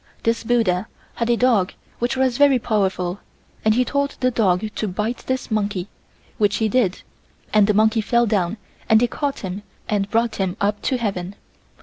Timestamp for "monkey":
5.51-5.89, 7.75-8.01